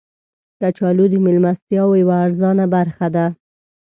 [0.59, 3.25] کچالو د میلمستیاو یوه ارزانه برخه ده